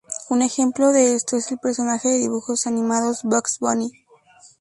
[0.31, 3.91] Un ejemplo de esto es el personaje de dibujos animados Bugs Bunny.